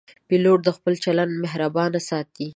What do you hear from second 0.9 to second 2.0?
چلند مهربان